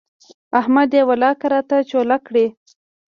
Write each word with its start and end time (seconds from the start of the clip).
احمد 0.59 0.89
يې 0.97 1.01
ولاکه 1.09 1.47
راته 1.53 1.77
چوله 1.89 2.17
کړي. 2.27 2.45